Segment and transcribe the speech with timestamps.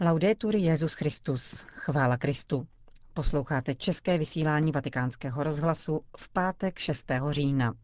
[0.00, 2.66] Laudetur Jezus Christus, chvála Kristu.
[3.14, 7.10] Posloucháte české vysílání Vatikánského rozhlasu v pátek 6.
[7.30, 7.74] října.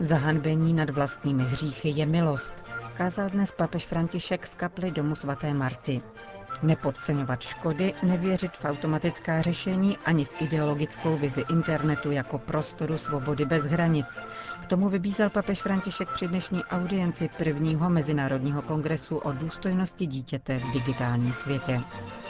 [0.00, 2.54] Zahanbení nad vlastními hříchy je milost,
[2.94, 6.00] kázal dnes papež František v kapli domu svaté Marty.
[6.62, 13.64] Nepodceňovat škody, nevěřit v automatická řešení ani v ideologickou vizi internetu jako prostoru svobody bez
[13.64, 14.22] hranic.
[14.62, 20.70] K tomu vybízel papež František při dnešní audienci prvního Mezinárodního kongresu o důstojnosti dítěte v
[20.72, 21.80] digitálním světě.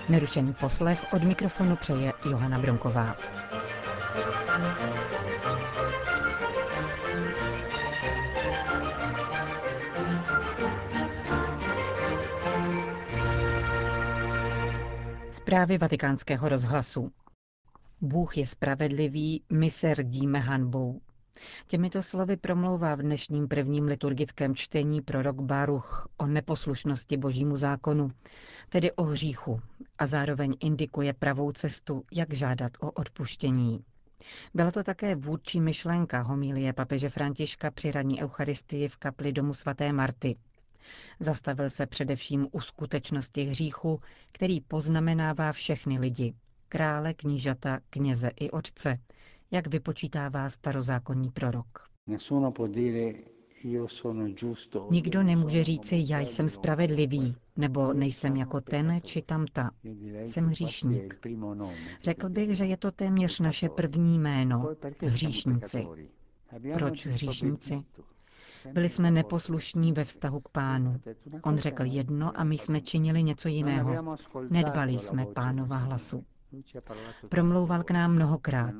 [0.09, 3.17] Nerušený poslech od mikrofonu přeje Johana Bronková.
[15.51, 17.13] Zprávy vatikánského rozhlasu.
[18.01, 21.01] Bůh je spravedlivý, my se rdíme hanbou.
[21.67, 28.11] Těmito slovy promlouvá v dnešním prvním liturgickém čtení prorok Baruch o neposlušnosti božímu zákonu,
[28.69, 29.61] tedy o hříchu,
[29.99, 33.85] a zároveň indikuje pravou cestu, jak žádat o odpuštění.
[34.55, 39.93] Byla to také vůdčí myšlenka homilie papeže Františka při ranní eucharistii v kapli domu svaté
[39.93, 40.37] Marty–
[41.21, 44.01] Zastavil se především u skutečnosti hříchu,
[44.33, 46.35] který poznamenává všechny lidi,
[46.69, 48.99] krále, knížata, kněze i otce,
[49.51, 51.89] jak vypočítává starozákonní prorok.
[54.91, 59.71] Nikdo nemůže říci, já jsem spravedlivý, nebo nejsem jako ten či tamta.
[60.27, 61.27] Jsem hříšník.
[62.03, 64.69] Řekl bych, že je to téměř naše první jméno,
[65.01, 65.87] hříšníci.
[66.75, 67.85] Proč hříšníci?
[68.73, 71.01] Byli jsme neposlušní ve vztahu k pánu.
[71.43, 74.17] On řekl jedno a my jsme činili něco jiného.
[74.51, 76.25] Nedbali jsme pánova hlasu.
[77.29, 78.75] Promlouval k nám mnohokrát.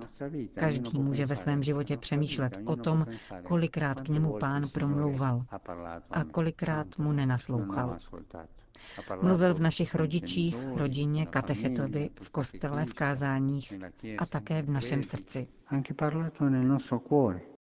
[0.55, 3.07] Každý může ve svém životě přemýšlet o tom,
[3.43, 5.45] kolikrát k němu pán promlouval
[6.11, 7.97] a kolikrát mu nenaslouchal.
[9.23, 13.75] Mluvil v našich rodičích, rodině, katechetovi, v kostele, v kázáních
[14.19, 15.49] a také v našem srdci.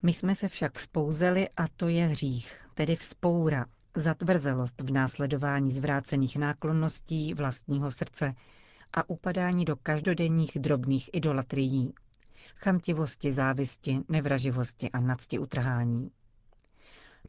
[0.05, 6.37] My jsme se však spouzeli a to je hřích, tedy vzpoura, zatvrzelost v následování zvrácených
[6.37, 8.35] náklonností vlastního srdce
[8.93, 11.95] a upadání do každodenních drobných idolatrií,
[12.57, 16.11] chamtivosti, závisti, nevraživosti a nadsti utrhání.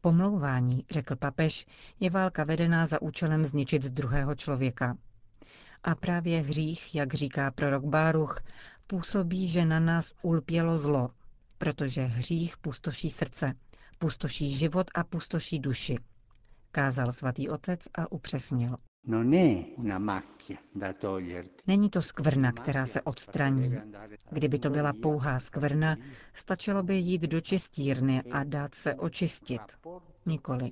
[0.01, 1.66] Pomlouvání, řekl papež,
[2.00, 4.97] je válka vedená za účelem zničit druhého člověka.
[5.84, 8.41] A právě hřích, jak říká prorok Báruch,
[8.88, 11.09] působí, že na nás ulpělo zlo,
[11.63, 13.53] protože hřích pustoší srdce,
[14.00, 15.97] pustoší život a pustoší duši.
[16.72, 18.75] Kázal svatý otec a upřesnil.
[21.68, 23.75] Není to skvrna, která se odstraní.
[24.31, 25.97] Kdyby to byla pouhá skvrna,
[26.34, 29.62] stačilo by jít do čistírny a dát se očistit.
[30.25, 30.72] Nikoli.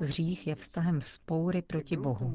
[0.00, 2.34] Hřích je vztahem spoury proti Bohu.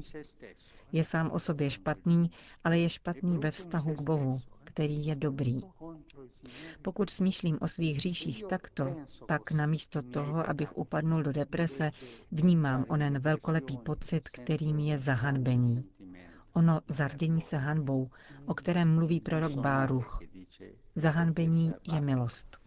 [0.92, 2.32] Je sám o sobě špatný,
[2.64, 5.62] ale je špatný ve vztahu k Bohu, který je dobrý.
[6.82, 8.96] Pokud smýšlím o svých hříších takto,
[9.28, 11.90] pak namísto toho, abych upadnul do deprese,
[12.32, 15.86] vnímám onen velkolepý pocit, kterým je zahanbení.
[16.54, 18.10] Ono zardění se hanbou,
[18.46, 20.20] o kterém mluví prorok Báruch.
[20.96, 22.58] Zahanbení je milost.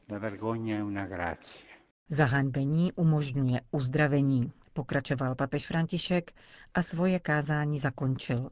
[2.09, 6.33] Zahanbení umožňuje uzdravení, pokračoval papež František
[6.75, 8.51] a svoje kázání zakončil.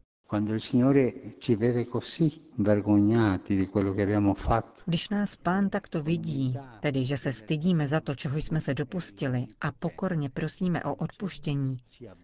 [4.87, 9.47] Když nás pán takto vidí, tedy že se stydíme za to, čeho jsme se dopustili
[9.61, 11.77] a pokorně prosíme o odpuštění,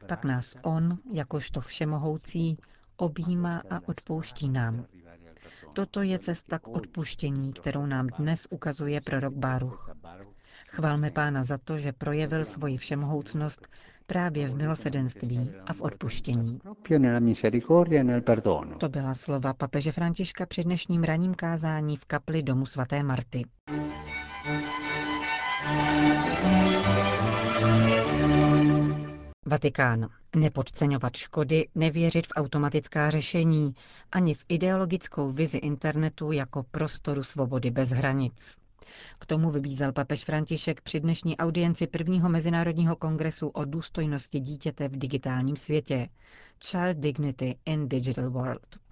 [0.08, 2.56] pak nás on, jakožto všemohoucí,
[2.96, 4.84] objímá a odpouští nám.
[5.72, 9.90] Toto je cesta k odpuštění, kterou nám dnes ukazuje prorok Báruch.
[10.68, 13.68] Chválme pána za to, že projevil svoji všemohoucnost
[14.10, 16.58] právě v milosedenství a v odpuštění.
[18.78, 23.44] To byla slova papeže Františka při dnešním ranním kázání v kapli domu svaté Marty.
[29.46, 30.08] Vatikán.
[30.36, 33.74] Nepodceňovat škody, nevěřit v automatická řešení,
[34.12, 38.56] ani v ideologickou vizi internetu jako prostoru svobody bez hranic.
[39.18, 44.96] K tomu vybízel papež František při dnešní audienci prvního Mezinárodního kongresu o důstojnosti dítěte v
[44.96, 46.08] digitálním světě
[46.64, 48.89] Child Dignity in Digital World.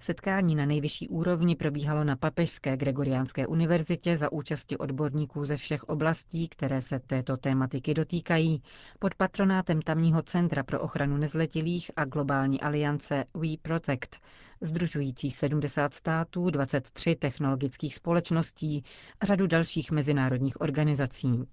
[0.00, 6.48] Setkání na nejvyšší úrovni probíhalo na Papežské Gregoriánské univerzitě za účasti odborníků ze všech oblastí,
[6.48, 8.62] které se této tématiky dotýkají,
[8.98, 14.16] pod patronátem tamního Centra pro ochranu nezletilých a globální aliance We Protect,
[14.60, 18.84] združující 70 států, 23 technologických společností
[19.20, 21.44] a řadu dalších mezinárodních organizací.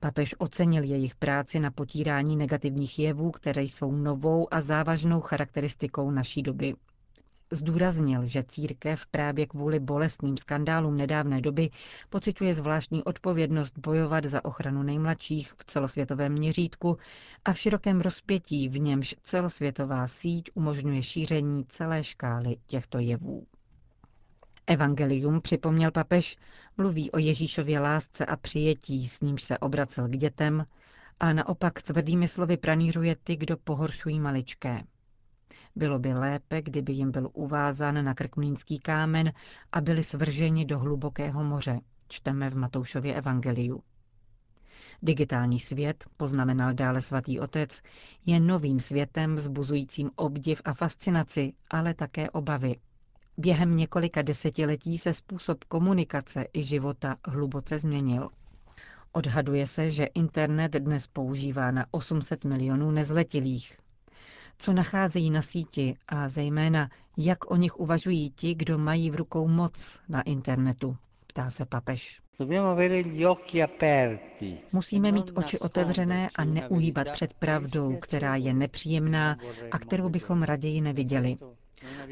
[0.00, 6.42] Papež ocenil jejich práci na potírání negativních jevů, které jsou novou a závažnou charakteristikou naší
[6.42, 6.74] doby.
[7.52, 11.70] Zdůraznil, že církev právě kvůli bolestným skandálům nedávné doby
[12.10, 16.98] pocituje zvláštní odpovědnost bojovat za ochranu nejmladších v celosvětovém měřítku
[17.44, 23.46] a v širokém rozpětí, v němž celosvětová síť umožňuje šíření celé škály těchto jevů.
[24.66, 26.36] Evangelium, připomněl papež,
[26.76, 30.66] mluví o Ježíšově lásce a přijetí, s nímž se obracel k dětem,
[31.20, 34.82] a naopak tvrdými slovy pranířuje ty, kdo pohoršují maličké.
[35.76, 39.32] Bylo by lépe, kdyby jim byl uvázán na krkmlínský kámen
[39.72, 43.82] a byli svrženi do hlubokého moře, čteme v Matoušově evangeliu.
[45.02, 47.82] Digitální svět, poznamenal dále svatý otec,
[48.26, 52.76] je novým světem vzbuzujícím obdiv a fascinaci, ale také obavy.
[53.36, 58.30] Během několika desetiletí se způsob komunikace i života hluboce změnil.
[59.12, 63.76] Odhaduje se, že internet dnes používá na 800 milionů nezletilých.
[64.58, 69.48] Co nacházejí na síti a zejména jak o nich uvažují ti, kdo mají v rukou
[69.48, 70.96] moc na internetu,
[71.26, 72.20] ptá se papež.
[74.72, 79.38] Musíme mít oči otevřené a neuhýbat před pravdou, která je nepříjemná
[79.70, 81.36] a kterou bychom raději neviděli.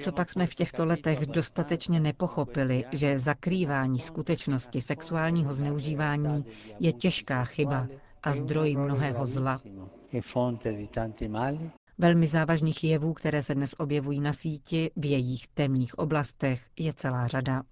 [0.02, 6.44] Co pak jsme v těchto letech dostatečně nepochopili, že zakrývání skutečnosti sexuálního zneužívání
[6.78, 7.88] je těžká chyba
[8.22, 9.60] a zdroj mnohého zla.
[11.98, 17.26] Velmi závažných jevů, které se dnes objevují na síti v jejich temných oblastech, je celá
[17.26, 17.62] řada.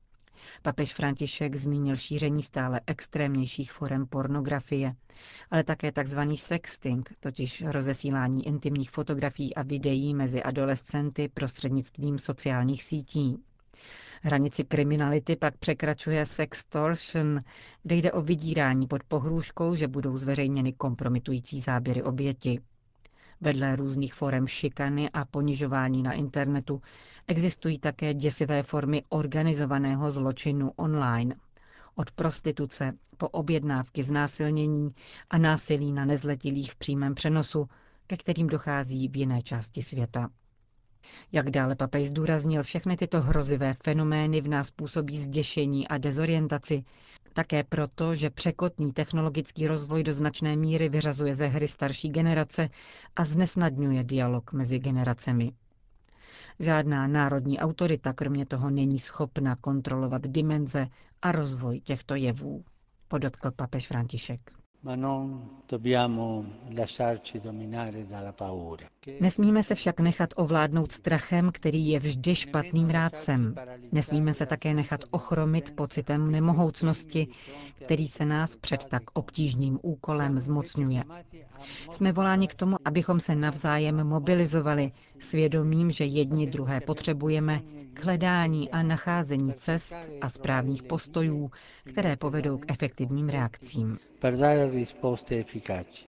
[0.63, 4.95] Papež František zmínil šíření stále extrémnějších forem pornografie,
[5.51, 6.19] ale také tzv.
[6.35, 13.37] sexting, totiž rozesílání intimních fotografií a videí mezi adolescenty prostřednictvím sociálních sítí.
[14.23, 17.41] Hranici kriminality pak překračuje sextortion,
[17.83, 22.61] kde jde o vydírání pod pohrůžkou, že budou zveřejněny kompromitující záběry oběti.
[23.45, 26.83] Vedle různých forem šikany a ponižování na internetu
[27.27, 31.35] existují také děsivé formy organizovaného zločinu online.
[31.95, 34.95] Od prostituce po objednávky znásilnění
[35.31, 37.69] a násilí na nezletilých v přímém přenosu,
[38.07, 40.31] ke kterým dochází v jiné části světa.
[41.33, 46.85] Jak dále papež zdůraznil, všechny tyto hrozivé fenomény v nás působí zděšení a dezorientaci,
[47.35, 52.69] také proto, že překotný technologický rozvoj do značné míry vyřazuje ze hry starší generace
[53.17, 55.53] a znesnadňuje dialog mezi generacemi.
[56.59, 60.89] Žádná národní autorita kromě toho není schopna kontrolovat dimenze
[61.23, 62.65] a rozvoj těchto jevů,
[63.09, 64.64] podotkl papež František.
[69.21, 73.55] Nesmíme se však nechat ovládnout strachem, který je vždy špatným rádcem.
[73.93, 77.29] Nesmíme se také nechat ochromit pocitem nemohoucnosti,
[77.85, 81.05] který se nás před tak obtížným úkolem zmocňuje.
[81.91, 87.61] Jsme voláni k tomu, abychom se navzájem mobilizovali, svědomím, že jedni druhé potřebujeme,
[87.95, 91.51] k hledání a nacházení cest a správných postojů,
[91.85, 93.99] které povedou k efektivním reakcím.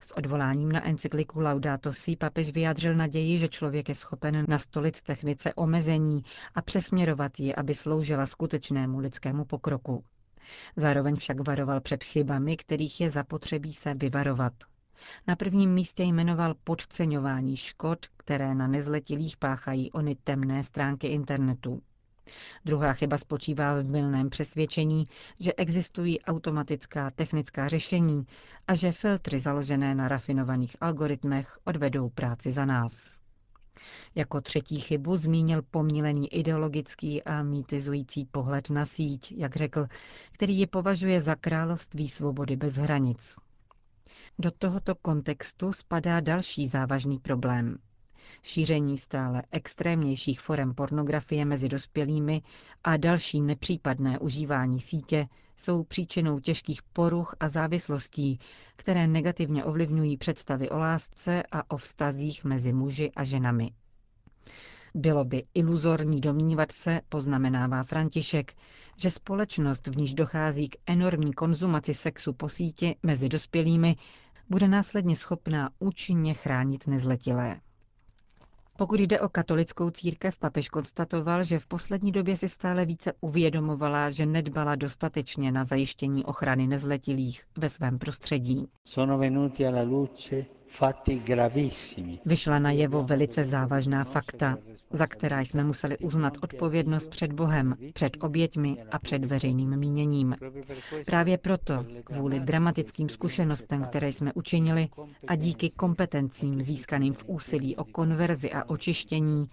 [0.00, 5.54] S odvoláním na encykliku Laudato Si papež vyjádřil naději, že člověk je schopen nastolit technice
[5.54, 6.22] omezení
[6.54, 10.04] a přesměrovat ji, aby sloužila skutečnému lidskému pokroku.
[10.76, 14.52] Zároveň však varoval před chybami, kterých je zapotřebí se vyvarovat.
[15.26, 21.82] Na prvním místě jmenoval podceňování škod, které na nezletilých páchají ony temné stránky internetu.
[22.64, 25.08] Druhá chyba spočívá v mylném přesvědčení,
[25.40, 28.26] že existují automatická technická řešení
[28.66, 33.20] a že filtry založené na rafinovaných algoritmech odvedou práci za nás.
[34.14, 39.86] Jako třetí chybu zmínil pomílený ideologický a mýtizující pohled na síť, jak řekl,
[40.32, 43.36] který ji považuje za království svobody bez hranic.
[44.38, 47.78] Do tohoto kontextu spadá další závažný problém–
[48.42, 52.42] šíření stále extrémnějších forem pornografie mezi dospělými
[52.84, 58.38] a další nepřípadné užívání sítě jsou příčinou těžkých poruch a závislostí,
[58.76, 63.70] které negativně ovlivňují představy o lásce a o vztazích mezi muži a ženami.
[64.94, 68.52] Bylo by iluzorní domnívat se, poznamenává František,
[68.96, 73.96] že společnost, v níž dochází k enormní konzumaci sexu po síti mezi dospělými,
[74.50, 77.60] bude následně schopná účinně chránit nezletilé.
[78.78, 84.10] Pokud jde o katolickou církev, papež konstatoval, že v poslední době si stále více uvědomovala,
[84.10, 88.66] že nedbala dostatečně na zajištění ochrany nezletilých ve svém prostředí.
[92.26, 94.58] Vyšla na jevo velice závažná fakta,
[94.90, 100.36] za která jsme museli uznat odpovědnost před Bohem, před oběťmi a před veřejným míněním.
[101.06, 104.88] Právě proto, kvůli dramatickým zkušenostem, které jsme učinili
[105.26, 109.48] a díky kompetencím získaným v úsilí o konverzi a očištění,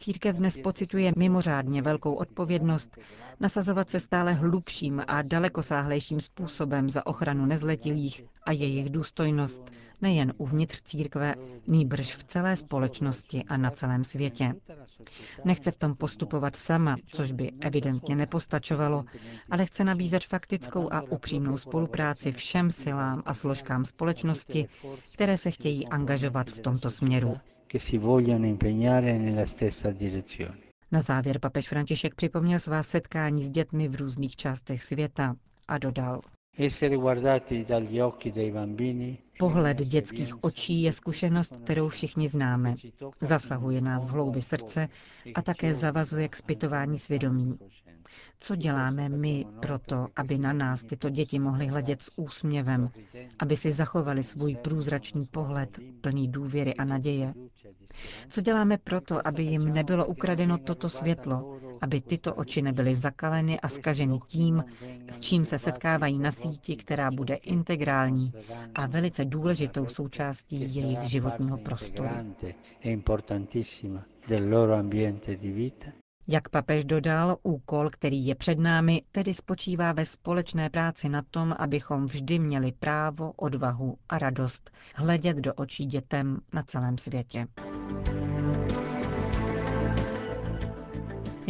[0.00, 2.98] církev dnes pocituje mimořádně velkou odpovědnost
[3.40, 9.62] nasazovat se stále hlubším a dalekosáhlejším způsobem za ochranu nezletilých a jejich důstojnost,
[10.02, 11.34] nejen uvnitř církve,
[11.66, 14.54] nýbrž v celé společnosti a na celém světě.
[15.44, 19.04] Nechce v tom postupovat sama, což by evidentně nepostačovalo,
[19.50, 24.68] ale chce nabízet faktickou a upřímnou spolupráci všem silám a složkám společnosti,
[25.14, 27.36] které se chtějí angažovat v tomto směru.
[30.92, 35.36] Na závěr papež František připomněl svá setkání s dětmi v různých částech světa
[35.68, 36.20] a dodal.
[39.38, 42.74] Pohled dětských očí je zkušenost, kterou všichni známe.
[43.20, 44.88] Zasahuje nás v hloubi srdce
[45.34, 47.58] a také zavazuje k zpytování svědomí.
[48.40, 52.90] Co děláme my proto, aby na nás tyto děti mohly hledět s úsměvem,
[53.38, 57.34] aby si zachovali svůj průzračný pohled, plný důvěry a naděje?
[58.28, 63.68] Co děláme proto, aby jim nebylo ukradeno toto světlo, aby tyto oči nebyly zakaleny a
[63.68, 64.64] skaženy tím,
[65.10, 68.32] s čím se setkávají na síti, která bude integrální
[68.74, 72.08] a velice důležitou součástí jejich životního prostoru.
[76.28, 81.54] Jak papež dodal, úkol, který je před námi, tedy spočívá ve společné práci na tom,
[81.58, 87.46] abychom vždy měli právo, odvahu a radost hledět do očí dětem na celém světě.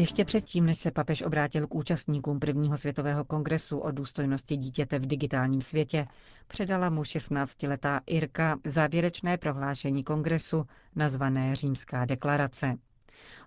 [0.00, 5.06] Ještě předtím, než se papež obrátil k účastníkům prvního světového kongresu o důstojnosti dítěte v
[5.06, 6.06] digitálním světě,
[6.48, 10.64] předala mu 16-letá Irka závěrečné prohlášení kongresu
[10.96, 12.74] nazvané Římská deklarace.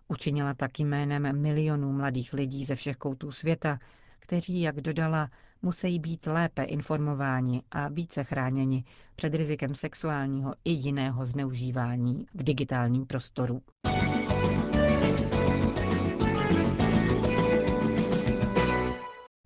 [0.08, 3.80] Učinila tak jménem milionů mladých lidí ze všech koutů světa,
[4.20, 5.30] kteří, jak dodala,
[5.62, 8.84] musí být lépe informováni a více chráněni
[9.16, 13.62] před rizikem sexuálního i jiného zneužívání v digitálním prostoru.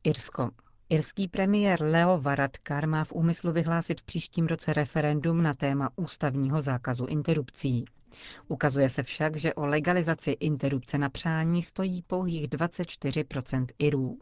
[0.07, 0.49] Irsko.
[0.89, 6.61] Irský premiér Leo Varadkar má v úmyslu vyhlásit v příštím roce referendum na téma ústavního
[6.61, 7.85] zákazu interrupcí.
[8.47, 14.19] Ukazuje se však, že o legalizaci interrupce na přání stojí pouhých 24% Irů.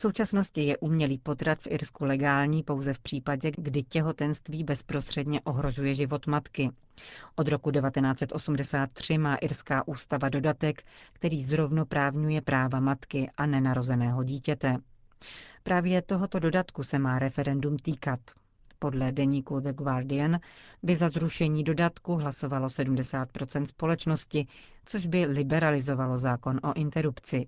[0.00, 5.94] V současnosti je umělý potrat v Irsku legální pouze v případě, kdy těhotenství bezprostředně ohrožuje
[5.94, 6.70] život matky.
[7.36, 14.76] Od roku 1983 má irská ústava dodatek, který zrovnoprávňuje práva matky a nenarozeného dítěte.
[15.62, 18.20] Právě tohoto dodatku se má referendum týkat.
[18.78, 20.40] Podle deníku The Guardian
[20.82, 24.46] by za zrušení dodatku hlasovalo 70% společnosti,
[24.84, 27.46] což by liberalizovalo zákon o interrupci.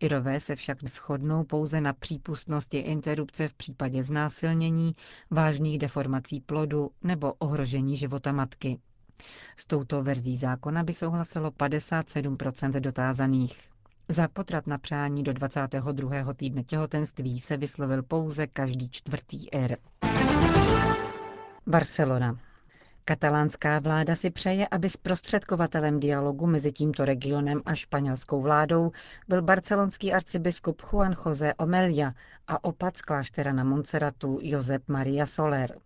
[0.00, 4.92] Irové se však shodnou pouze na přípustnosti interrupce v případě znásilnění,
[5.30, 8.78] vážných deformací plodu nebo ohrožení života matky.
[9.56, 13.68] S touto verzí zákona by souhlasilo 57% dotázaných.
[14.08, 16.34] Za potrat na přání do 22.
[16.34, 19.76] týdne těhotenství se vyslovil pouze každý čtvrtý R.
[21.66, 22.49] Barcelona.
[23.04, 28.92] Katalánská vláda si přeje, aby zprostředkovatelem dialogu mezi tímto regionem a španělskou vládou
[29.28, 32.12] byl barcelonský arcibiskup Juan José Omelia
[32.46, 35.76] a opat z kláštera na Montserratu Josep Maria Soler.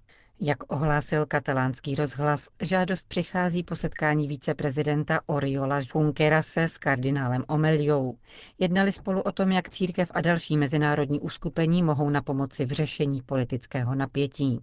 [0.41, 8.19] Jak ohlásil katalánský rozhlas, žádost přichází po setkání viceprezidenta Oriola Junquerase s kardinálem Omeliou.
[8.59, 13.23] Jednali spolu o tom, jak církev a další mezinárodní uskupení mohou na pomoci v řešení
[13.23, 14.61] politického napětí.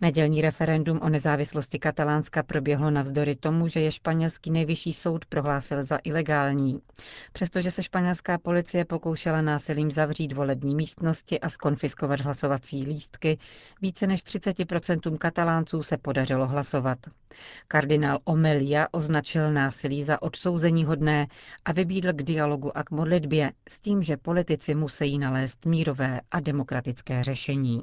[0.00, 5.98] Nedělní referendum o nezávislosti Katalánska proběhlo navzdory tomu, že je španělský nejvyšší soud prohlásil za
[6.04, 6.80] ilegální.
[7.32, 13.38] Přestože se španělská policie pokoušela násilím zavřít volební místnosti a skonfiskovat hlasovací lístky,
[13.82, 16.98] více než 30% katalánců se podařilo hlasovat.
[17.68, 21.26] Kardinál Omelia označil násilí za odsouzení hodné
[21.64, 26.40] a vybídl k dialogu a k modlitbě s tím, že politici musí nalézt mírové a
[26.40, 27.82] demokratické řešení.